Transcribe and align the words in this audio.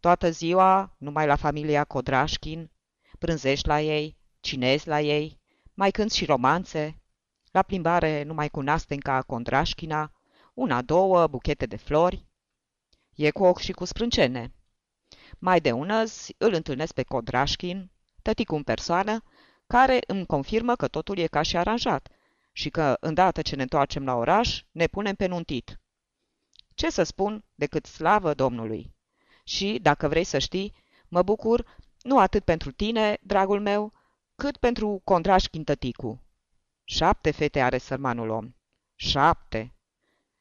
Toată 0.00 0.30
ziua, 0.30 0.96
numai 0.98 1.26
la 1.26 1.36
familia 1.36 1.84
Codrașchin, 1.84 2.70
prânzești 3.18 3.68
la 3.68 3.80
ei, 3.80 4.16
cinezi 4.40 4.88
la 4.88 5.00
ei, 5.00 5.40
mai 5.74 5.90
cânti 5.90 6.16
și 6.16 6.24
romanțe, 6.24 7.00
la 7.50 7.62
plimbare 7.62 8.22
numai 8.22 8.48
cu 8.48 8.60
Nastenca 8.60 9.22
Condrașchina, 9.22 10.12
una, 10.54 10.82
două, 10.82 11.26
buchete 11.26 11.66
de 11.66 11.76
flori. 11.76 12.26
E 13.14 13.30
cu 13.30 13.44
ochi 13.44 13.58
și 13.58 13.72
cu 13.72 13.84
sprâncene. 13.84 14.54
Mai 15.38 15.60
de 15.60 15.72
ună 15.72 16.04
îl 16.38 16.52
întâlnesc 16.52 16.92
pe 16.92 17.02
Codrașchin, 17.02 17.90
tăticul 18.22 18.56
în 18.56 18.62
persoană, 18.62 19.22
care 19.66 19.98
îmi 20.06 20.26
confirmă 20.26 20.76
că 20.76 20.88
totul 20.88 21.18
e 21.18 21.26
ca 21.26 21.42
și 21.42 21.56
aranjat 21.56 22.08
și 22.52 22.70
că, 22.70 22.96
îndată 23.00 23.42
ce 23.42 23.56
ne 23.56 23.62
întoarcem 23.62 24.04
la 24.04 24.14
oraș, 24.14 24.62
ne 24.70 24.86
punem 24.86 25.14
pe 25.14 25.26
nuntit. 25.26 25.80
Ce 26.74 26.90
să 26.90 27.02
spun 27.02 27.44
decât 27.54 27.86
slavă 27.86 28.34
Domnului? 28.34 28.94
Și, 29.44 29.78
dacă 29.82 30.08
vrei 30.08 30.24
să 30.24 30.38
știi, 30.38 30.74
mă 31.08 31.22
bucur 31.22 31.76
nu 32.02 32.18
atât 32.18 32.44
pentru 32.44 32.70
tine, 32.72 33.18
dragul 33.22 33.60
meu, 33.60 33.92
cât 34.34 34.56
pentru 34.56 35.00
Condraș 35.04 35.44
Chintăticu. 35.44 36.22
Șapte 36.84 37.30
fete 37.30 37.60
are 37.60 37.78
sărmanul 37.78 38.28
om. 38.28 38.54
Șapte. 38.94 39.74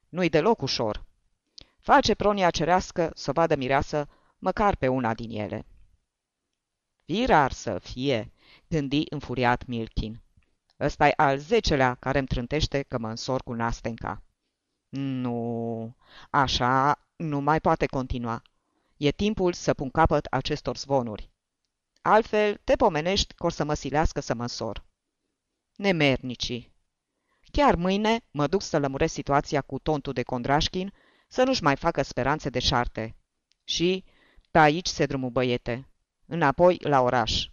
Nu-i 0.10 0.30
deloc 0.30 0.62
ușor. 0.62 1.06
Face 1.80 2.16
pronia 2.16 2.50
cerească 2.50 3.12
să 3.16 3.32
vadă 3.32 3.56
mireasă 3.56 4.10
măcar 4.38 4.76
pe 4.76 4.88
una 4.88 5.14
din 5.14 5.30
ele. 5.30 5.66
Virar 7.06 7.52
să 7.52 7.80
fie, 7.80 8.32
gândi 8.68 9.04
înfuriat 9.10 9.66
Milkin. 9.66 10.22
ăsta 10.80 11.08
e 11.08 11.14
al 11.16 11.38
zecelea 11.38 11.94
care 11.94 12.18
îmi 12.18 12.28
trântește 12.28 12.82
că 12.82 12.98
mă 12.98 13.10
însor 13.10 13.44
cu 13.44 13.54
Nastenca. 13.54 14.22
Nu, 14.90 15.96
așa 16.30 17.06
nu 17.16 17.40
mai 17.40 17.62
poate 17.62 17.86
continua. 17.86 18.42
E 18.98 19.12
timpul 19.12 19.54
să 19.54 19.74
pun 19.74 19.90
capăt 19.90 20.26
acestor 20.26 20.78
zvonuri. 20.78 21.30
Altfel 22.02 22.62
te 22.64 22.76
pomenești 22.76 23.34
că 23.34 23.46
o 23.46 23.50
să 23.50 23.64
mă 23.64 23.74
silească 23.74 24.20
să 24.20 24.34
mă 24.34 24.42
însor. 24.42 24.86
Nemernicii. 25.76 26.74
Chiar 27.52 27.76
mâine 27.76 28.20
mă 28.32 28.48
duc 28.48 28.62
să 28.62 28.80
lămuresc 28.80 29.14
situația 29.14 29.62
cu 29.62 29.80
tontul 29.80 30.14
de 30.14 30.24
Condrașchin 30.24 30.94
să 31.28 31.44
nu-și 31.44 31.64
mai 31.64 31.76
facă 31.76 32.02
speranțe 32.02 32.50
de 32.50 32.60
șarte. 32.60 33.16
Și 33.64 34.04
pe 34.52 34.60
aici 34.60 34.88
se 34.88 35.06
drumul 35.06 35.30
băiete. 35.30 35.88
Înapoi 36.26 36.78
la 36.82 37.02
oraș. 37.02 37.48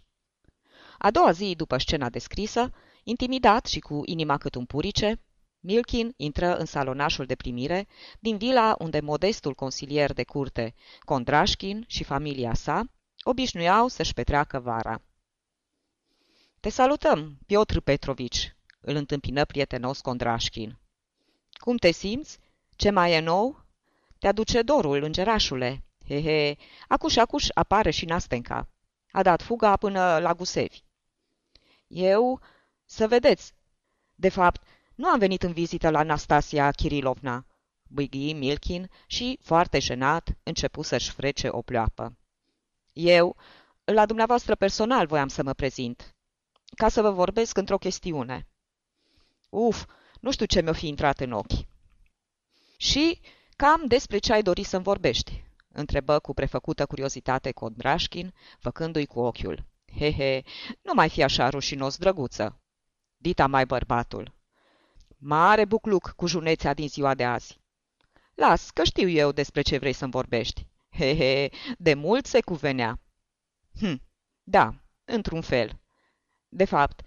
A 1.05 1.11
doua 1.11 1.31
zi 1.31 1.55
după 1.55 1.77
scena 1.77 2.09
descrisă, 2.09 2.71
intimidat 3.03 3.65
și 3.65 3.79
cu 3.79 4.01
inima 4.05 4.37
cât 4.37 4.55
un 4.55 4.65
purice, 4.65 5.19
Milkin 5.59 6.13
intră 6.17 6.57
în 6.57 6.65
salonașul 6.65 7.25
de 7.25 7.35
primire 7.35 7.87
din 8.19 8.37
vila 8.37 8.75
unde 8.79 8.99
modestul 8.99 9.53
consilier 9.53 10.13
de 10.13 10.23
curte, 10.23 10.73
Kondrașkin 10.99 11.83
și 11.87 12.03
familia 12.03 12.53
sa, 12.53 12.83
obișnuiau 13.23 13.87
să-și 13.87 14.13
petreacă 14.13 14.59
vara. 14.59 15.01
Te 16.59 16.69
salutăm, 16.69 17.37
Piotr 17.45 17.79
Petrovici, 17.79 18.55
îl 18.81 18.95
întâmpină 18.95 19.45
prietenos 19.45 20.01
Kondrașkin. 20.01 20.79
Cum 21.53 21.77
te 21.77 21.91
simți? 21.91 22.39
Ce 22.75 22.89
mai 22.89 23.13
e 23.13 23.19
nou? 23.19 23.65
Te 24.19 24.27
aduce 24.27 24.61
dorul, 24.61 25.03
îngerașule. 25.03 25.83
He, 26.07 26.21
he, 26.21 26.57
acuș, 26.87 27.15
acuș 27.15 27.47
apare 27.53 27.91
și 27.91 28.05
Nastenca. 28.05 28.67
A 29.11 29.21
dat 29.21 29.41
fuga 29.41 29.75
până 29.75 30.17
la 30.19 30.33
Gusevi. 30.33 30.83
Eu, 31.87 32.41
să 32.85 33.07
vedeți, 33.07 33.53
de 34.15 34.29
fapt, 34.29 34.61
nu 34.95 35.07
am 35.07 35.19
venit 35.19 35.43
în 35.43 35.53
vizită 35.53 35.89
la 35.89 35.99
Anastasia 35.99 36.71
Kirilovna, 36.71 37.45
băighi 37.87 38.33
Milkin 38.33 38.89
și, 39.07 39.39
foarte 39.41 39.79
jenat, 39.79 40.37
începu 40.43 40.81
să-și 40.81 41.11
frece 41.11 41.47
o 41.51 41.61
pleoapă. 41.61 42.17
Eu, 42.93 43.35
la 43.83 44.05
dumneavoastră 44.05 44.55
personal 44.55 45.07
voiam 45.07 45.27
să 45.27 45.43
mă 45.43 45.53
prezint, 45.53 46.15
ca 46.75 46.89
să 46.89 47.01
vă 47.01 47.11
vorbesc 47.11 47.57
într-o 47.57 47.77
chestiune. 47.77 48.47
Uf, 49.49 49.85
nu 50.19 50.31
știu 50.31 50.45
ce 50.45 50.61
mi-o 50.61 50.73
fi 50.73 50.87
intrat 50.87 51.19
în 51.19 51.31
ochi. 51.31 51.65
Și 52.77 53.19
cam 53.55 53.85
despre 53.87 54.17
ce 54.17 54.33
ai 54.33 54.41
dori 54.41 54.63
să-mi 54.63 54.83
vorbești, 54.83 55.43
întrebă 55.71 56.19
cu 56.19 56.33
prefăcută 56.33 56.85
curiozitate 56.85 57.51
Kondrașkin, 57.51 58.33
făcându-i 58.59 59.05
cu 59.05 59.19
ochiul. 59.19 59.65
He, 59.97 60.11
he, 60.11 60.43
nu 60.81 60.91
mai 60.93 61.09
fi 61.09 61.23
așa 61.23 61.49
rușinos, 61.49 61.97
drăguță. 61.97 62.61
Dita 63.17 63.47
mai 63.47 63.65
bărbatul. 63.65 64.33
Mare 65.17 65.65
bucluc 65.65 66.13
cu 66.15 66.27
junețea 66.27 66.73
din 66.73 66.87
ziua 66.87 67.13
de 67.13 67.25
azi. 67.25 67.61
Las, 68.33 68.69
că 68.69 68.83
știu 68.83 69.07
eu 69.07 69.31
despre 69.31 69.61
ce 69.61 69.77
vrei 69.77 69.93
să-mi 69.93 70.11
vorbești. 70.11 70.67
He, 70.89 71.15
he, 71.15 71.49
de 71.77 71.93
mult 71.93 72.25
se 72.25 72.41
cuvenea. 72.41 72.99
Hm, 73.79 74.01
da, 74.43 74.75
într-un 75.05 75.41
fel. 75.41 75.79
De 76.49 76.65
fapt, 76.65 77.01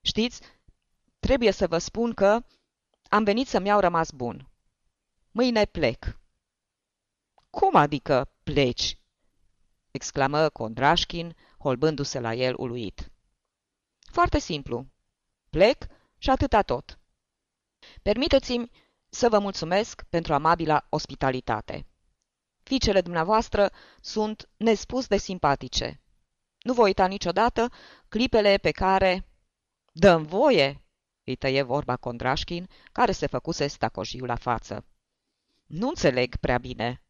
știți, 0.00 0.40
trebuie 1.18 1.50
să 1.50 1.66
vă 1.66 1.78
spun 1.78 2.14
că 2.14 2.44
am 3.08 3.24
venit 3.24 3.46
să-mi 3.46 3.66
iau 3.66 3.80
rămas 3.80 4.10
bun. 4.10 4.50
Mâine 5.30 5.64
plec. 5.64 6.18
Cum 7.50 7.74
adică 7.74 8.30
pleci? 8.42 8.98
exclamă 9.90 10.48
Condrașchin, 10.48 11.36
holbându-se 11.58 12.20
la 12.20 12.34
el 12.34 12.54
uluit. 12.56 13.10
Foarte 14.10 14.38
simplu. 14.38 14.86
Plec 15.50 15.86
și 16.18 16.30
atâta 16.30 16.62
tot. 16.62 16.98
Permiteți-mi 18.02 18.70
să 19.08 19.28
vă 19.28 19.38
mulțumesc 19.38 20.02
pentru 20.08 20.34
amabila 20.34 20.86
ospitalitate. 20.88 21.86
Fiicele 22.62 23.00
dumneavoastră 23.00 23.70
sunt 24.00 24.48
nespus 24.56 25.06
de 25.06 25.16
simpatice. 25.16 26.00
Nu 26.58 26.72
voi 26.72 26.84
uita 26.84 27.06
niciodată 27.06 27.72
clipele 28.08 28.56
pe 28.56 28.70
care... 28.70 29.22
Dăm 29.92 30.22
voie, 30.22 30.82
îi 31.24 31.36
tăie 31.36 31.62
vorba 31.62 31.96
Condrașchin, 31.96 32.68
care 32.92 33.12
se 33.12 33.26
făcuse 33.26 33.66
stacojiu 33.66 34.24
la 34.24 34.36
față. 34.36 34.84
Nu 35.66 35.88
înțeleg 35.88 36.36
prea 36.36 36.58
bine. 36.58 37.02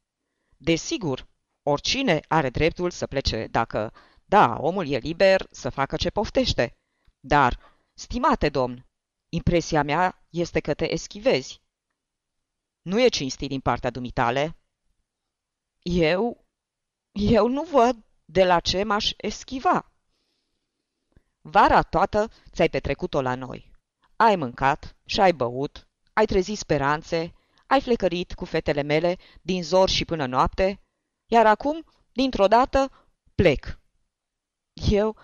Desigur, 0.56 1.26
oricine 1.62 2.20
are 2.28 2.50
dreptul 2.50 2.90
să 2.90 3.06
plece 3.06 3.46
dacă 3.46 3.92
da, 4.28 4.56
omul 4.60 4.86
e 4.86 4.98
liber 4.98 5.46
să 5.50 5.70
facă 5.70 5.96
ce 5.96 6.10
poftește. 6.10 6.76
Dar, 7.20 7.58
stimate 7.94 8.48
domn, 8.48 8.86
impresia 9.28 9.82
mea 9.82 10.26
este 10.30 10.60
că 10.60 10.74
te 10.74 10.92
eschivezi. 10.92 11.62
Nu 12.82 13.00
e 13.00 13.08
cinstit 13.08 13.48
din 13.48 13.60
partea 13.60 13.90
dumitale. 13.90 14.56
Eu? 15.82 16.44
Eu 17.12 17.48
nu 17.48 17.62
văd 17.62 17.96
de 18.24 18.44
la 18.44 18.60
ce 18.60 18.82
m-aș 18.82 19.12
eschiva. 19.16 19.92
Vara 21.40 21.82
toată 21.82 22.30
ți-ai 22.50 22.68
petrecut-o 22.68 23.20
la 23.20 23.34
noi. 23.34 23.70
Ai 24.16 24.36
mâncat 24.36 24.96
și 25.04 25.20
ai 25.20 25.32
băut, 25.32 25.88
ai 26.12 26.26
trezit 26.26 26.58
speranțe, 26.58 27.34
ai 27.66 27.80
flecărit 27.80 28.34
cu 28.34 28.44
fetele 28.44 28.82
mele 28.82 29.18
din 29.42 29.62
zor 29.62 29.88
și 29.88 30.04
până 30.04 30.26
noapte, 30.26 30.80
iar 31.26 31.46
acum, 31.46 31.84
dintr-o 32.12 32.46
dată, 32.46 32.90
plec. 33.34 33.78
Eu, 34.90 35.16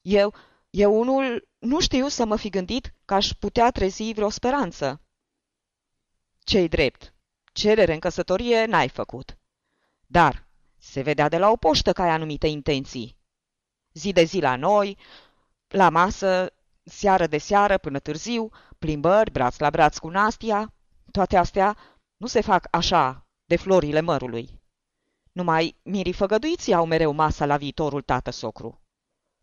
eu, 0.00 0.34
eu 0.70 1.00
unul 1.00 1.48
nu 1.58 1.80
știu 1.80 2.08
să 2.08 2.24
mă 2.24 2.36
fi 2.36 2.48
gândit 2.48 2.94
că 3.04 3.14
aș 3.14 3.30
putea 3.38 3.70
trezi 3.70 4.12
vreo 4.12 4.28
speranță. 4.28 5.00
Ce-i 6.38 6.68
drept? 6.68 7.14
Cerere 7.52 7.92
în 7.92 7.98
căsătorie 7.98 8.64
n-ai 8.64 8.88
făcut. 8.88 9.38
Dar 10.06 10.46
se 10.78 11.00
vedea 11.00 11.28
de 11.28 11.38
la 11.38 11.50
o 11.50 11.56
poștă 11.56 11.92
că 11.92 12.02
ai 12.02 12.10
anumite 12.10 12.46
intenții. 12.46 13.16
Zi 13.92 14.12
de 14.12 14.22
zi 14.22 14.40
la 14.40 14.56
noi, 14.56 14.98
la 15.68 15.88
masă, 15.88 16.52
seară 16.82 17.26
de 17.26 17.38
seară 17.38 17.78
până 17.78 17.98
târziu, 17.98 18.48
plimbări, 18.78 19.30
braț 19.30 19.58
la 19.58 19.70
braț 19.70 19.98
cu 19.98 20.08
Nastia, 20.08 20.74
toate 21.10 21.36
astea 21.36 21.76
nu 22.16 22.26
se 22.26 22.40
fac 22.40 22.66
așa, 22.70 23.26
de 23.44 23.56
florile 23.56 24.00
mărului. 24.00 24.60
Numai 25.32 25.76
mirii 25.82 26.12
făgăduiții 26.12 26.74
au 26.74 26.86
mereu 26.86 27.12
masa 27.12 27.46
la 27.46 27.56
viitorul 27.56 28.02
tată 28.02 28.30
socru. 28.30 28.85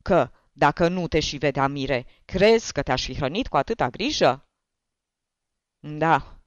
Că, 0.04 0.32
dacă 0.52 0.88
nu 0.88 1.08
te 1.08 1.20
și 1.20 1.38
vedea 1.38 1.68
mire, 1.68 2.06
crezi 2.26 2.72
că 2.72 2.82
te-aș 2.82 3.06
fi 3.06 3.16
hrănit 3.16 3.48
cu 3.48 3.58
atâta 3.58 3.90
grijă? 3.90 4.48
Da, 5.80 6.40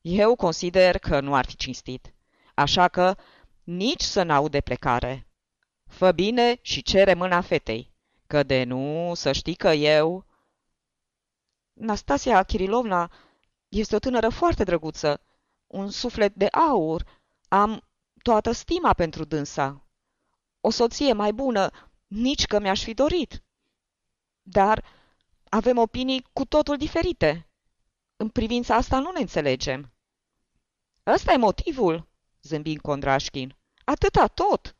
eu 0.00 0.36
consider 0.36 0.98
că 0.98 1.20
nu 1.20 1.34
ar 1.34 1.46
fi 1.46 1.56
cinstit. 1.56 2.14
Așa 2.54 2.88
că 2.88 3.16
nici 3.62 4.02
să 4.02 4.22
n 4.22 4.50
de 4.50 4.60
plecare. 4.60 5.28
Fă 5.86 6.12
bine 6.12 6.58
și 6.62 6.82
cere 6.82 7.14
mâna 7.14 7.40
fetei, 7.40 7.94
că 8.26 8.42
de 8.42 8.64
nu 8.64 9.12
să 9.14 9.32
știi 9.32 9.54
că 9.54 9.68
eu... 9.68 10.26
Nastasia 11.72 12.42
Kirilovna 12.42 13.12
este 13.68 13.94
o 13.94 13.98
tânără 13.98 14.28
foarte 14.28 14.64
drăguță, 14.64 15.20
un 15.66 15.90
suflet 15.90 16.34
de 16.34 16.46
aur. 16.46 17.04
Am 17.48 17.88
toată 18.22 18.52
stima 18.52 18.92
pentru 18.92 19.24
dânsa. 19.24 19.86
O 20.60 20.70
soție 20.70 21.12
mai 21.12 21.32
bună, 21.32 21.87
nici 22.08 22.46
că 22.46 22.58
mi-aș 22.58 22.82
fi 22.82 22.94
dorit. 22.94 23.42
Dar 24.42 24.84
avem 25.48 25.78
opinii 25.78 26.26
cu 26.32 26.44
totul 26.44 26.76
diferite. 26.76 27.50
În 28.16 28.28
privința 28.28 28.74
asta 28.74 28.98
nu 28.98 29.10
ne 29.10 29.20
înțelegem. 29.20 29.92
Ăsta 31.06 31.32
e 31.32 31.36
motivul, 31.36 32.08
zâmbi 32.42 32.76
Condrașchin. 32.76 33.56
Atâta 33.84 34.26
tot. 34.26 34.76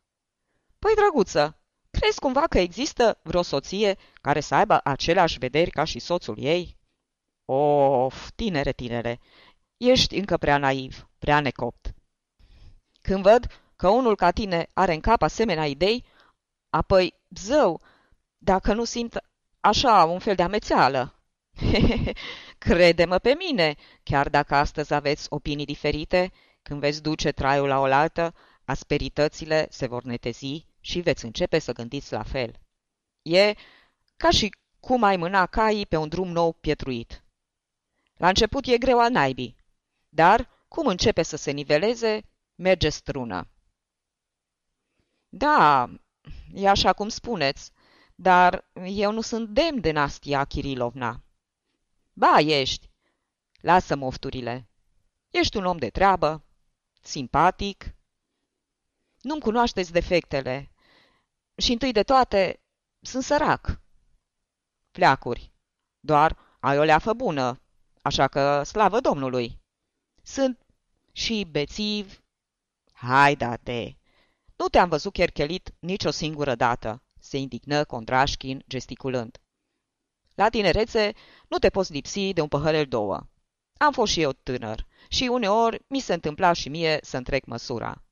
Păi, 0.78 0.94
drăguță, 0.94 1.58
crezi 1.90 2.20
cumva 2.20 2.46
că 2.46 2.58
există 2.58 3.20
vreo 3.22 3.42
soție 3.42 3.96
care 4.20 4.40
să 4.40 4.54
aibă 4.54 4.80
aceleași 4.84 5.38
vederi 5.38 5.70
ca 5.70 5.84
și 5.84 5.98
soțul 5.98 6.38
ei? 6.38 6.76
Of, 7.44 8.30
tinere, 8.34 8.72
tinere, 8.72 9.20
ești 9.76 10.16
încă 10.16 10.36
prea 10.36 10.58
naiv, 10.58 11.08
prea 11.19 11.40
necopt. 11.40 11.94
Când 13.00 13.22
văd 13.22 13.46
că 13.76 13.88
unul 13.88 14.16
ca 14.16 14.30
tine 14.30 14.66
are 14.72 14.94
în 14.94 15.00
cap 15.00 15.22
asemenea 15.22 15.66
idei, 15.66 16.04
apoi, 16.70 17.14
zău, 17.36 17.80
dacă 18.38 18.75
nu 18.75 18.84
simt 18.84 19.19
așa 19.60 20.04
un 20.04 20.19
fel 20.19 20.34
de 20.34 20.42
amețeală. 20.42 21.22
Crede-mă 22.58 23.19
pe 23.19 23.34
mine, 23.38 23.75
chiar 24.02 24.28
dacă 24.28 24.54
astăzi 24.54 24.94
aveți 24.94 25.26
opinii 25.30 25.64
diferite, 25.64 26.32
când 26.62 26.80
veți 26.80 27.02
duce 27.02 27.32
traiul 27.32 27.69
la 27.69 27.78
oaltă, 27.78 28.34
asperitățile 28.64 29.66
se 29.70 29.86
vor 29.86 30.02
netezi 30.02 30.66
și 30.80 31.00
veți 31.00 31.25
începe 31.25 31.58
să 31.58 31.72
gândiți 31.72 32.12
la 32.12 32.22
fel. 32.22 32.60
E 33.22 33.54
ca 34.16 34.30
și 34.30 34.54
cum 34.80 35.02
ai 35.02 35.16
mâna 35.16 35.46
caii 35.46 35.86
pe 35.86 35.96
un 35.96 36.08
drum 36.08 36.28
nou 36.28 36.52
pietruit. 36.52 37.25
La 38.16 38.28
început 38.28 38.66
e 38.66 38.78
greu 38.78 39.00
al 39.00 39.10
naibii, 39.10 39.56
dar 40.08 40.48
cum 40.69 40.86
începe 40.86 41.22
să 41.22 41.36
se 41.36 41.50
niveleze, 41.50 42.22
merge 42.54 42.88
strună. 42.88 43.48
Da, 45.28 45.90
e 46.52 46.69
așa 46.69 46.92
cum 46.92 47.08
spuneți, 47.08 47.70
dar 48.14 48.70
eu 48.84 49.12
nu 49.12 49.20
sunt 49.20 49.48
demn 49.48 49.80
de 49.80 49.90
Nastia 49.90 50.44
Kirilovna. 50.44 51.22
Ba, 52.12 52.38
ești. 52.38 52.90
Lasă 53.60 53.96
mofturile. 53.96 54.69
Ești 55.30 55.56
un 55.56 55.64
om 55.64 55.76
de 55.76 55.90
treabă, 55.90 56.44
simpatic. 57.00 57.94
Nu-mi 59.20 59.40
cunoașteți 59.40 59.92
defectele. 59.92 60.70
Și 61.56 61.72
întâi 61.72 61.92
de 61.92 62.02
toate, 62.02 62.60
sunt 63.00 63.22
sărac. 63.22 63.80
Fleacuri. 64.90 65.52
Doar 66.00 66.38
ai 66.60 66.78
o 66.78 66.82
leafă 66.82 67.12
bună, 67.12 67.60
așa 68.02 68.28
că 68.28 68.62
slavă 68.62 69.00
Domnului. 69.00 69.60
Sunt 70.22 70.66
și 71.12 71.46
bețiv. 71.50 72.22
Hai, 72.92 73.36
date! 73.36 73.98
Nu 74.58 74.69
te-am 74.69 74.88
văzut 74.88 75.12
cherchelit 75.12 75.75
nicio 75.78 76.10
singură 76.10 76.55
dată, 76.55 77.02
se 77.20 77.37
indignă 77.37 77.84
Condrașchin, 77.84 78.64
gesticulând. 78.69 79.40
La 80.34 80.49
tinerețe 80.49 81.12
nu 81.49 81.58
te 81.58 81.70
poți 81.70 81.93
lipsi 81.93 82.32
de 82.32 82.40
un 82.40 82.49
păhărel 82.49 82.87
două. 82.87 83.26
Am 83.76 83.93
fost 83.93 84.12
și 84.12 84.20
eu 84.20 84.32
tânăr 84.32 84.87
și 85.08 85.25
uneori 85.25 85.84
mi 85.87 86.00
se 86.00 86.14
întâmpla 86.14 86.52
și 86.52 86.69
mie 86.69 86.99
să 87.02 87.16
întrec 87.16 87.44
măsura. 87.44 88.05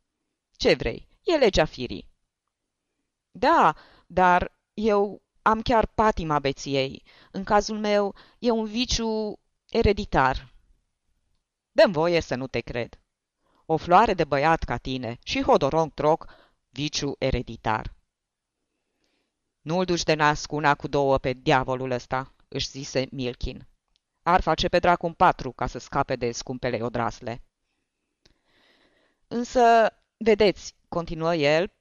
Ce 0.56 0.74
vrei? 0.74 1.08
E 1.22 1.36
legea 1.36 1.64
firii. 1.64 2.08
Da, 3.30 3.76
dar 4.06 4.58
eu 4.74 5.22
am 5.42 5.62
chiar 5.62 5.86
patima 5.86 6.38
beției. 6.38 7.02
În 7.30 7.44
cazul 7.44 7.78
meu 7.78 8.14
e 8.38 8.50
un 8.50 8.64
viciu 8.64 9.38
ereditar. 9.68 10.54
Dăm 11.72 11.92
voie 11.92 12.20
să 12.20 12.34
nu 12.34 12.46
te 12.46 12.60
cred. 12.60 13.00
O 13.66 13.76
floare 13.76 14.14
de 14.14 14.24
băiat 14.24 14.62
ca 14.62 14.76
tine 14.76 15.18
și 15.22 15.42
hodorong 15.42 15.94
troc, 15.94 16.26
viciu 16.68 17.14
ereditar. 17.18 17.94
Nu-l 19.60 19.84
duci 19.84 20.02
de 20.02 20.14
nas 20.14 20.46
cu 20.46 20.56
una 20.56 20.74
cu 20.74 20.88
două 20.88 21.18
pe 21.18 21.32
diavolul 21.32 21.90
ăsta, 21.90 22.34
își 22.48 22.68
zise 22.68 23.06
Milkin. 23.10 23.66
Ar 24.22 24.40
face 24.40 24.68
pe 24.68 24.78
dracu 24.78 25.06
un 25.06 25.12
patru 25.12 25.52
ca 25.52 25.66
să 25.66 25.78
scape 25.78 26.16
de 26.16 26.32
scumpele 26.32 26.82
odrasle. 26.82 27.42
Însă, 29.28 29.92
vedeți, 30.16 30.74
continuă 30.88 31.34
el, 31.34 31.72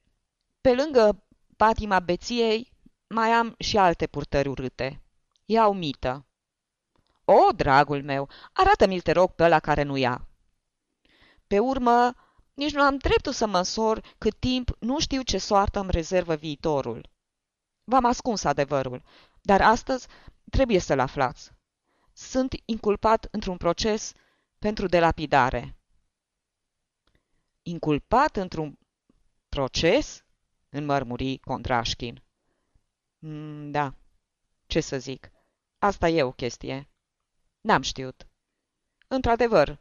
pe 0.62 0.74
lângă 0.74 1.24
patima 1.58 2.00
beției, 2.00 2.74
mai 3.08 3.32
am 3.32 3.56
și 3.60 3.78
alte 3.78 4.08
purtări 4.08 4.48
urâte. 4.48 5.02
Iau 5.46 5.74
mită. 5.74 6.26
O, 7.26 7.52
dragul 7.56 8.04
meu, 8.04 8.30
arată-mi-l 8.54 9.02
te 9.02 9.12
rog 9.12 9.32
pe 9.32 9.44
ăla 9.44 9.60
care 9.60 9.84
nu 9.84 9.98
ia. 9.98 10.28
Pe 11.48 11.60
urmă, 11.60 12.14
nici 12.54 12.74
nu 12.74 12.82
am 12.82 12.98
dreptul 12.98 13.32
să 13.32 13.48
măsor 13.48 14.16
cât 14.18 14.40
timp 14.40 14.76
nu 14.80 15.00
știu 15.00 15.22
ce 15.22 15.38
soartă 15.38 15.80
îmi 15.80 15.92
rezervă 15.92 16.36
viitorul. 16.36 17.10
V-am 17.84 18.06
ascuns 18.06 18.44
adevărul, 18.44 19.04
dar 19.42 19.62
astăzi 19.62 20.08
trebuie 20.50 20.80
să-l 20.80 21.00
aflați. 21.00 21.52
Sunt 22.14 22.56
inculpat 22.66 23.28
într-un 23.32 23.58
proces 23.58 24.14
pentru 24.60 24.88
delapidare. 24.88 25.78
Inculpat 27.62 28.36
într-un 28.36 28.80
proces? 29.50 30.24
înmărmuri 30.70 31.38
Condrașchin. 31.38 32.24
Mm, 33.20 33.72
da, 33.72 33.96
ce 34.66 34.80
să 34.80 34.98
zic, 34.98 35.32
asta 35.78 36.10
e 36.10 36.24
o 36.24 36.32
chestie. 36.32 36.90
N-am 37.62 37.82
știut. 37.82 38.28
Într-adevăr, 39.08 39.80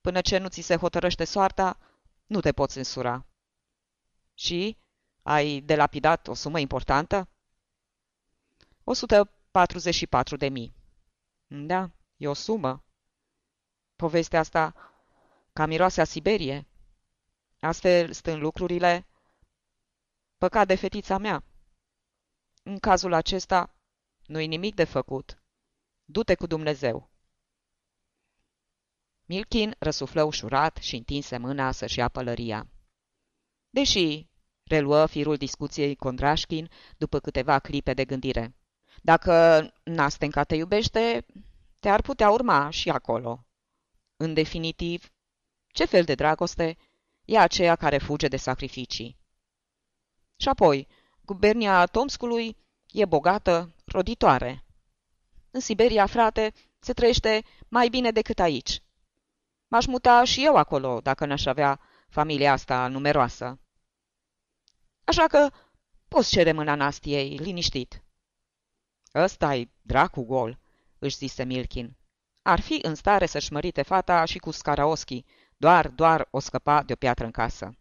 până 0.00 0.20
ce 0.20 0.38
nu 0.38 0.48
ți 0.48 0.60
se 0.60 0.76
hotărăște 0.76 1.24
soarta, 1.24 1.78
nu 2.26 2.40
te 2.40 2.52
poți 2.52 2.78
însura. 2.78 3.26
Și 4.34 4.76
ai 5.22 5.60
delapidat 5.60 6.28
o 6.28 6.34
sumă 6.34 6.58
importantă? 6.58 7.28
144 8.84 10.36
de 10.36 10.48
mii. 10.48 10.74
Da, 11.46 11.90
e 12.16 12.28
o 12.28 12.34
sumă. 12.34 12.84
Povestea 13.96 14.38
asta 14.38 14.74
ca 15.52 15.66
miroase 15.66 16.00
a 16.00 16.04
Siberie. 16.04 16.66
Astfel 17.60 18.12
stând 18.12 18.40
lucrurile, 18.40 19.06
păcat 20.38 20.66
de 20.66 20.74
fetița 20.74 21.18
mea. 21.18 21.44
În 22.62 22.78
cazul 22.78 23.12
acesta, 23.12 23.74
nu-i 24.26 24.46
nimic 24.46 24.74
de 24.74 24.84
făcut. 24.84 25.42
Du-te 26.04 26.34
cu 26.34 26.46
Dumnezeu. 26.46 27.10
Milkin 29.28 29.74
răsuflă 29.78 30.22
ușurat 30.22 30.76
și 30.76 30.96
întinse 30.96 31.36
mâna 31.36 31.72
să-și 31.72 31.98
ia 31.98 32.08
pălăria. 32.08 32.68
Deși 33.70 34.26
reluă 34.64 35.06
firul 35.06 35.36
discuției 35.36 35.96
Condrașchin 35.96 36.70
după 36.96 37.20
câteva 37.20 37.58
clipe 37.58 37.94
de 37.94 38.04
gândire. 38.04 38.56
Dacă 39.02 39.66
Nastenca 39.82 40.44
te 40.44 40.54
iubește, 40.54 41.26
te-ar 41.78 42.02
putea 42.02 42.30
urma 42.30 42.70
și 42.70 42.90
acolo. 42.90 43.46
În 44.16 44.34
definitiv, 44.34 45.12
ce 45.66 45.84
fel 45.84 46.04
de 46.04 46.14
dragoste 46.14 46.76
e 47.24 47.38
aceea 47.38 47.76
care 47.76 47.98
fuge 47.98 48.28
de 48.28 48.36
sacrificii? 48.36 49.18
Și 50.36 50.48
apoi, 50.48 50.88
gubernia 51.20 51.86
Tomscului 51.86 52.56
e 52.92 53.04
bogată, 53.04 53.74
roditoare. 53.84 54.64
În 55.50 55.60
Siberia, 55.60 56.06
frate, 56.06 56.52
se 56.78 56.92
trăiește 56.92 57.44
mai 57.68 57.88
bine 57.88 58.10
decât 58.10 58.38
aici. 58.38 58.82
M-aș 59.68 59.86
muta 59.86 60.24
și 60.24 60.44
eu 60.44 60.56
acolo, 60.56 61.00
dacă 61.00 61.26
n-aș 61.26 61.46
avea 61.46 61.80
familia 62.08 62.52
asta 62.52 62.86
numeroasă. 62.86 63.58
Așa 65.04 65.26
că 65.26 65.50
poți 66.08 66.30
cere 66.30 66.52
mâna 66.52 66.74
Nastiei, 66.74 67.36
liniștit. 67.36 68.02
Ăsta-i 69.14 69.70
dracu 69.82 70.22
gol, 70.22 70.58
își 70.98 71.16
zise 71.16 71.44
Milkin. 71.44 71.96
Ar 72.42 72.60
fi 72.60 72.78
în 72.82 72.94
stare 72.94 73.26
să-și 73.26 73.52
mărite 73.52 73.82
fata 73.82 74.24
și 74.24 74.38
cu 74.38 74.50
Scaraoschi, 74.50 75.24
doar, 75.56 75.88
doar 75.88 76.28
o 76.30 76.38
scăpa 76.38 76.82
de 76.82 76.92
o 76.92 76.96
piatră 76.96 77.24
în 77.24 77.30
casă. 77.30 77.76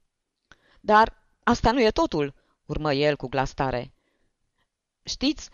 Dar 0.79 1.23
asta 1.43 1.71
nu 1.71 1.81
e 1.81 1.91
totul, 1.91 2.33
urmă 2.65 2.93
el 2.93 3.15
cu 3.15 3.27
glas 3.27 3.53
tare. 3.53 3.93
Știți, 5.03 5.49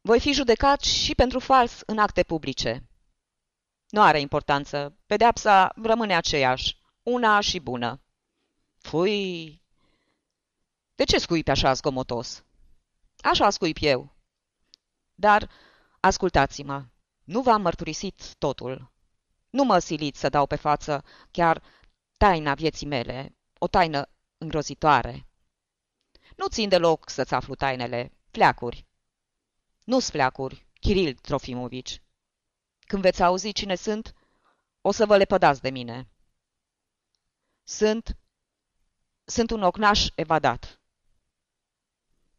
voi 0.00 0.20
fi 0.20 0.32
judecat 0.32 0.80
și 0.80 1.14
pentru 1.14 1.38
fals 1.38 1.82
în 1.86 1.98
acte 1.98 2.22
publice. 2.22 2.88
Nu 3.96 4.02
are 4.02 4.20
importanță. 4.20 4.98
Pedeapsa 5.06 5.72
rămâne 5.82 6.16
aceeași, 6.16 6.76
una 7.02 7.40
și 7.40 7.58
bună. 7.58 8.00
Fui! 8.78 9.62
De 10.94 11.04
ce 11.04 11.18
scuipi 11.18 11.50
așa 11.50 11.72
zgomotos? 11.72 12.44
Așa 13.20 13.50
scuip 13.50 13.76
eu. 13.80 14.16
Dar, 15.14 15.50
ascultați-mă, 16.00 16.84
nu 17.24 17.42
v-am 17.42 17.60
mărturisit 17.60 18.34
totul. 18.34 18.92
Nu 19.50 19.64
mă 19.64 19.78
siliți 19.78 20.20
să 20.20 20.28
dau 20.28 20.46
pe 20.46 20.56
față 20.56 21.04
chiar 21.30 21.62
taina 22.16 22.54
vieții 22.54 22.86
mele, 22.86 23.36
o 23.58 23.66
taină 23.66 24.08
îngrozitoare. 24.38 25.26
Nu 26.36 26.46
țin 26.48 26.68
deloc 26.68 27.08
să-ți 27.10 27.34
aflu 27.34 27.54
tainele, 27.54 28.12
fleacuri. 28.30 28.86
Nu-s 29.84 30.10
fleacuri, 30.10 30.66
Kiril 30.80 31.14
Trofimovici. 31.14 32.00
Când 32.86 33.02
veți 33.02 33.22
auzi 33.22 33.52
cine 33.52 33.74
sunt, 33.74 34.14
o 34.80 34.90
să 34.90 35.06
vă 35.06 35.16
lepădați 35.16 35.60
de 35.60 35.70
mine. 35.70 36.08
Sunt... 37.64 38.16
sunt 39.24 39.50
un 39.50 39.62
ocnaș 39.62 40.06
evadat. 40.14 40.80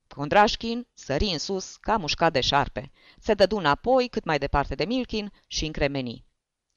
Condrașkin 0.07 0.87
sări 0.93 1.25
în 1.25 1.39
sus 1.39 1.75
ca 1.75 1.97
mușcat 1.97 2.31
de 2.31 2.41
șarpe. 2.41 2.91
Se 3.19 3.33
dădu 3.33 3.57
înapoi 3.57 4.07
cât 4.07 4.23
mai 4.23 4.37
departe 4.37 4.75
de 4.75 4.85
Milkin 4.85 5.33
și 5.47 5.65
încremeni. 5.65 6.25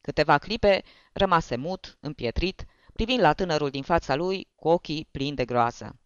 Câteva 0.00 0.38
clipe 0.38 0.84
rămase 1.12 1.56
mut, 1.56 1.96
împietrit, 2.00 2.64
privind 2.92 3.20
la 3.20 3.32
tânărul 3.32 3.70
din 3.70 3.82
fața 3.82 4.14
lui 4.14 4.50
cu 4.54 4.68
ochii 4.68 5.08
plini 5.10 5.36
de 5.36 5.44
groază. 5.44 5.98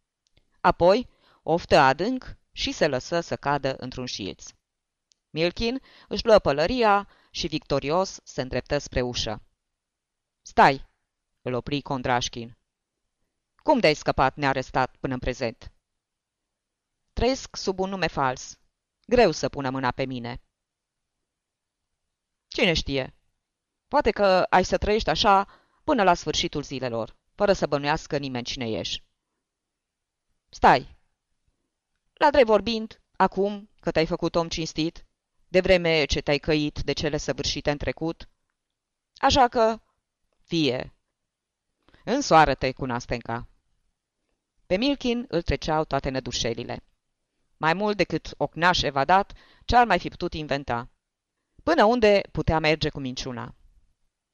Apoi 0.60 1.08
oftă 1.42 1.78
adânc 1.78 2.36
și 2.52 2.72
se 2.72 2.86
lăsă 2.86 3.20
să 3.20 3.36
cadă 3.36 3.76
într-un 3.76 4.06
șilț. 4.06 4.46
Milkin 5.30 5.80
își 6.08 6.26
luă 6.26 6.38
pălăria 6.38 7.08
și 7.34 7.46
victorios 7.46 8.20
se 8.24 8.40
îndreptă 8.40 8.78
spre 8.78 9.00
ușă. 9.00 9.42
Stai!" 10.42 10.86
îl 11.42 11.52
opri 11.52 11.82
Condrașkin. 11.82 12.56
Cum 13.56 13.78
de-ai 13.78 13.94
scăpat 13.94 14.36
nearestat 14.36 14.96
până 14.96 15.12
în 15.14 15.18
prezent?" 15.18 15.72
Trăiesc 17.12 17.56
sub 17.56 17.78
un 17.78 17.88
nume 17.88 18.06
fals. 18.06 18.58
Greu 19.06 19.30
să 19.30 19.48
pună 19.48 19.70
mâna 19.70 19.90
pe 19.90 20.04
mine." 20.04 20.42
Cine 22.48 22.72
știe? 22.72 23.14
Poate 23.88 24.10
că 24.10 24.46
ai 24.50 24.64
să 24.64 24.78
trăiești 24.78 25.10
așa 25.10 25.48
până 25.84 26.02
la 26.02 26.14
sfârșitul 26.14 26.62
zilelor, 26.62 27.16
fără 27.34 27.52
să 27.52 27.66
bănuiască 27.66 28.18
nimeni 28.18 28.44
cine 28.44 28.70
ești. 28.70 29.04
Stai! 30.48 30.96
La 32.12 32.30
drept 32.30 32.46
vorbind, 32.46 33.00
acum 33.16 33.70
că 33.80 33.90
te-ai 33.90 34.06
făcut 34.06 34.34
om 34.34 34.48
cinstit, 34.48 35.06
de 35.54 35.60
vreme 35.60 36.04
ce 36.04 36.20
te-ai 36.20 36.38
căit 36.38 36.80
de 36.82 36.92
cele 36.92 37.16
săvârșite 37.16 37.70
în 37.70 37.76
trecut, 37.76 38.28
așa 39.16 39.48
că, 39.48 39.80
fie, 40.44 40.94
însoară-te 42.04 42.72
cu 42.72 42.84
Nastenca. 42.84 43.48
Pe 44.66 44.76
Milkin 44.76 45.24
îl 45.28 45.42
treceau 45.42 45.84
toate 45.84 46.10
nădușelile. 46.10 46.84
Mai 47.56 47.74
mult 47.74 47.96
decât 47.96 48.34
ocnaș 48.36 48.82
evadat, 48.82 49.32
ce-ar 49.64 49.86
mai 49.86 49.98
fi 49.98 50.08
putut 50.08 50.34
inventa? 50.34 50.90
Până 51.62 51.84
unde 51.84 52.20
putea 52.32 52.58
merge 52.58 52.88
cu 52.88 53.00
minciuna? 53.00 53.54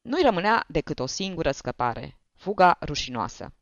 Nu-i 0.00 0.22
rămânea 0.22 0.64
decât 0.68 0.98
o 0.98 1.06
singură 1.06 1.50
scăpare, 1.50 2.18
fuga 2.36 2.78
rușinoasă. 2.80 3.54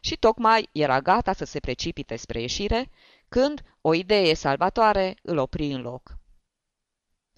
Și 0.00 0.16
tocmai 0.16 0.68
era 0.72 1.00
gata 1.00 1.32
să 1.32 1.44
se 1.44 1.60
precipite 1.60 2.16
spre 2.16 2.40
ieșire, 2.40 2.90
când 3.28 3.62
o 3.80 3.94
idee 3.94 4.34
salvatoare 4.34 5.16
îl 5.22 5.38
opri 5.38 5.72
în 5.72 5.80
loc. 5.80 6.22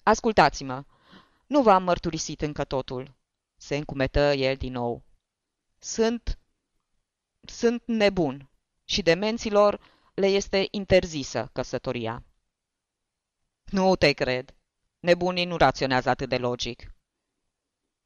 Ascultați-mă, 0.07 0.83
nu 1.47 1.61
v-am 1.61 1.83
mărturisit 1.83 2.41
încă 2.41 2.63
totul, 2.63 3.15
se 3.55 3.75
încumetă 3.75 4.19
el 4.19 4.55
din 4.55 4.71
nou. 4.71 5.03
Sunt... 5.79 6.39
sunt 7.41 7.83
nebun 7.85 8.49
și 8.83 9.01
demenților 9.01 9.79
le 10.13 10.25
este 10.25 10.67
interzisă 10.71 11.49
căsătoria. 11.53 12.23
Nu 13.65 13.95
te 13.95 14.11
cred. 14.11 14.55
Nebunii 14.99 15.45
nu 15.45 15.57
raționează 15.57 16.09
atât 16.09 16.29
de 16.29 16.37
logic. 16.37 16.95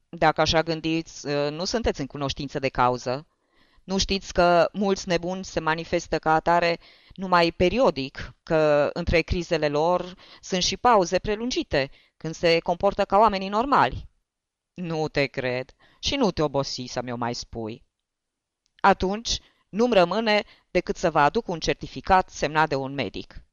Dacă 0.08 0.40
așa 0.40 0.62
gândiți, 0.62 1.28
ă, 1.28 1.50
nu 1.50 1.64
sunteți 1.64 2.00
în 2.00 2.06
cunoștință 2.06 2.58
de 2.58 2.68
cauză. 2.68 3.26
Nu 3.84 3.98
știți 3.98 4.32
că 4.32 4.68
mulți 4.72 5.08
nebuni 5.08 5.44
se 5.44 5.60
manifestă 5.60 6.18
ca 6.18 6.34
atare 6.34 6.78
numai 7.14 7.52
periodic, 7.52 8.34
că 8.42 8.90
între 8.92 9.20
crizele 9.20 9.68
lor 9.68 10.14
sunt 10.40 10.62
și 10.62 10.76
pauze 10.76 11.18
prelungite, 11.18 11.90
când 12.16 12.34
se 12.34 12.58
comportă 12.58 13.04
ca 13.04 13.18
oamenii 13.18 13.48
normali. 13.48 14.08
Nu 14.74 15.08
te 15.08 15.26
cred 15.26 15.74
și 15.98 16.14
nu 16.14 16.30
te 16.30 16.42
obosi 16.42 16.84
să 16.84 17.02
mi-o 17.02 17.16
mai 17.16 17.34
spui. 17.34 17.84
Atunci, 18.80 19.38
nu-mi 19.68 19.94
rămâne 19.94 20.44
decât 20.70 20.96
să 20.96 21.10
vă 21.10 21.20
aduc 21.20 21.48
un 21.48 21.60
certificat 21.60 22.30
semnat 22.30 22.68
de 22.68 22.74
un 22.74 22.94
medic. 22.94 23.44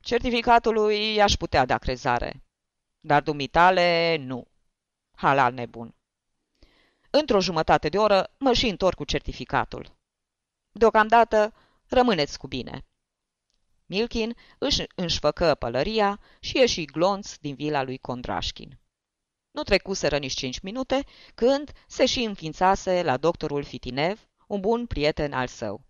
Certificatului 0.00 1.20
aș 1.20 1.34
putea 1.34 1.64
da 1.64 1.78
crezare, 1.78 2.44
dar 3.00 3.22
dumitale 3.22 4.16
nu. 4.16 4.46
Halal 5.16 5.52
nebun. 5.52 5.94
Într-o 7.14 7.40
jumătate 7.40 7.88
de 7.88 7.98
oră 7.98 8.34
mă 8.38 8.52
și 8.52 8.66
întorc 8.68 8.96
cu 8.96 9.04
certificatul. 9.04 9.96
Deocamdată 10.70 11.54
rămâneți 11.88 12.38
cu 12.38 12.46
bine. 12.46 12.86
Milkin 13.86 14.36
își 14.58 14.82
înșfăcă 14.94 15.54
pălăria 15.54 16.20
și 16.40 16.56
ieși 16.56 16.84
glonț 16.84 17.36
din 17.36 17.54
vila 17.54 17.82
lui 17.82 17.98
Condrașkin. 17.98 18.78
Nu 19.50 19.62
trecuseră 19.62 20.18
nici 20.18 20.32
cinci 20.32 20.60
minute 20.60 21.04
când 21.34 21.72
se 21.86 22.06
și 22.06 22.22
înființase 22.22 23.02
la 23.02 23.16
doctorul 23.16 23.64
Fitinev, 23.64 24.28
un 24.46 24.60
bun 24.60 24.86
prieten 24.86 25.32
al 25.32 25.46
său. 25.46 25.84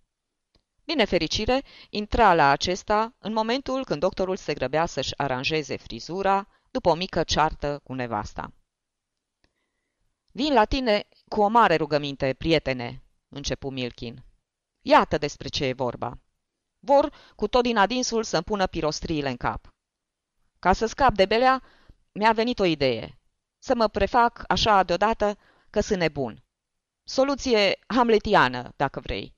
Din 0.85 1.07
fericire, 1.07 1.63
intra 1.91 2.35
la 2.35 2.49
acesta 2.51 3.15
în 3.19 3.33
momentul 3.33 3.85
când 3.85 4.01
doctorul 4.01 4.37
se 4.37 4.55
grăbea 4.55 4.87
să-și 4.87 5.17
aranjeze 5.19 5.77
frizura 5.77 6.49
după 6.71 6.89
o 6.89 6.95
mică 6.95 7.23
ceartă 7.23 7.81
cu 7.85 7.95
nevasta. 7.95 8.53
Vin 10.33 10.53
la 10.53 10.65
tine 10.65 11.09
cu 11.29 11.41
o 11.41 11.49
mare 11.49 11.77
rugăminte, 11.77 12.35
prietene, 12.35 13.03
începu 13.29 13.71
Milkin. 13.71 14.25
Iată 14.83 15.19
despre 15.19 15.49
ce 15.49 15.65
e 15.65 15.73
vorba. 15.73 16.19
Vor 16.79 17.13
cu 17.37 17.49
tot 17.49 17.63
din 17.63 17.77
adinsul 17.77 18.23
să-mi 18.23 18.43
pună 18.43 18.67
pirostriile 18.67 19.29
în 19.29 19.37
cap. 19.37 19.69
Ca 20.59 20.73
să 20.73 20.87
scap 20.87 21.15
de 21.15 21.27
belea, 21.27 21.63
mi-a 22.13 22.33
venit 22.33 22.59
o 22.59 22.65
idee. 22.65 23.19
Să 23.59 23.75
mă 23.75 23.89
prefac 23.89 24.45
așa 24.49 24.83
deodată 24.83 25.39
că 25.71 25.81
sunt 25.81 25.99
nebun. 25.99 26.45
Soluție 27.05 27.79
hamletiană, 27.87 28.73
dacă 28.77 29.01
vrei. 29.01 29.35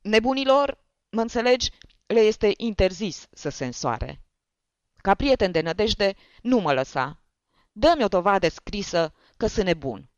Nebunilor, 0.00 0.84
mă 1.10 1.20
înțelegi, 1.20 1.70
le 2.06 2.20
este 2.20 2.52
interzis 2.56 3.26
să 3.32 3.48
se 3.48 3.64
însoare. 3.64 4.20
Ca 4.96 5.14
prieten 5.14 5.52
de 5.52 5.60
nădejde, 5.60 6.14
nu 6.42 6.58
mă 6.58 6.72
lăsa. 6.72 7.20
Dă-mi 7.72 8.04
o 8.04 8.08
dovadă 8.08 8.48
scrisă 8.48 9.14
că 9.36 9.46
sunt 9.46 9.66
nebun. 9.66 10.10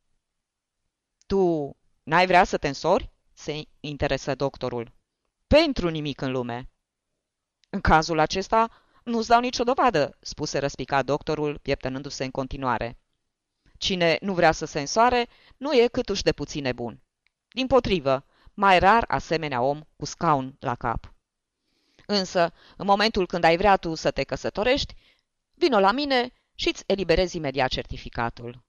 Tu 1.27 1.77
n-ai 2.03 2.27
vrea 2.27 2.45
să 2.45 2.57
te 2.57 2.69
însori? 2.69 3.11
se 3.33 3.63
interesă 3.81 4.35
doctorul. 4.35 4.93
Pentru 5.47 5.89
nimic 5.89 6.21
în 6.21 6.31
lume. 6.31 6.71
În 7.71 7.81
cazul 7.81 8.19
acesta, 8.19 8.71
nu-ți 9.05 9.29
dau 9.29 9.41
nicio 9.41 9.65
dovadă, 9.65 10.17
spuse 10.21 10.59
răspicat 10.59 11.05
doctorul, 11.05 11.59
pieptănându-se 11.59 12.25
în 12.25 12.31
continuare. 12.31 12.99
Cine 13.77 14.19
nu 14.21 14.35
vrea 14.35 14.53
să 14.53 14.65
se 14.65 14.81
însoare, 14.81 15.29
nu 15.57 15.73
e 15.73 15.89
câtuși 15.89 16.23
de 16.23 16.33
puțin 16.33 16.63
nebun. 16.63 17.03
Din 17.49 17.67
potrivă, 17.67 18.25
mai 18.55 18.79
rar 18.79 19.05
asemenea 19.09 19.63
om 19.63 19.81
cu 19.97 20.05
scaun 20.05 20.57
la 20.61 20.75
cap. 20.75 21.15
Însă, 22.07 22.53
în 22.77 22.87
momentul 22.87 23.27
când 23.27 23.45
ai 23.45 23.57
vrea 23.57 23.77
tu 23.77 23.95
să 23.95 24.11
te 24.11 24.25
căsătorești, 24.25 24.95
vino 25.55 25.81
la 25.81 25.93
mine 25.93 26.33
și 26.55 26.69
îți 26.69 26.85
eliberezi 26.87 27.37
imediat 27.37 27.69
certificatul. 27.69 28.65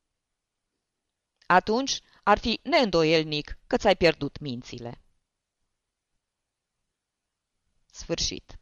Atunci 1.51 1.99
ar 2.23 2.37
fi 2.37 2.59
neîndoielnic 2.63 3.57
că 3.67 3.77
ți-ai 3.77 3.95
pierdut 3.95 4.39
mințile. 4.39 5.01
Sfârșit. 7.91 8.59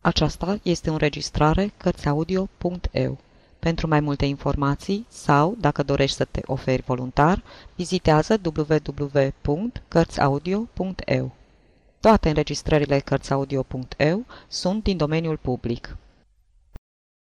Aceasta 0.01 0.59
este 0.63 0.89
o 0.89 0.93
înregistrare 0.93 1.73
Cărțiaudio.eu. 1.77 3.17
Pentru 3.61 3.87
mai 3.87 3.99
multe 3.99 4.25
informații 4.25 5.05
sau, 5.09 5.55
dacă 5.59 5.83
dorești 5.83 6.15
să 6.15 6.25
te 6.25 6.41
oferi 6.45 6.81
voluntar, 6.81 7.43
vizitează 7.75 8.41
www.cărțiaudio.eu. 8.43 11.31
Toate 11.99 12.27
înregistrările 12.27 12.99
Cărțiaudio.eu 12.99 14.25
sunt 14.47 14.83
din 14.83 14.97
domeniul 14.97 15.37
public. 15.37 15.95